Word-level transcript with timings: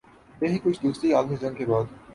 یہی 0.41 0.57
کچھ 0.63 0.79
دوسری 0.83 1.13
عالمی 1.13 1.35
جنگ 1.41 1.55
کے 1.55 1.65
بعد 1.65 1.93